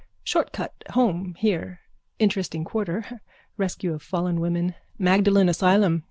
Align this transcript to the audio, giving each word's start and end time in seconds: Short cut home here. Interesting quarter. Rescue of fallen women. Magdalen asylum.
Short 0.23 0.51
cut 0.51 0.73
home 0.93 1.35
here. 1.37 1.81
Interesting 2.17 2.63
quarter. 2.65 3.21
Rescue 3.55 3.93
of 3.93 4.01
fallen 4.01 4.39
women. 4.39 4.73
Magdalen 4.97 5.47
asylum. 5.47 5.99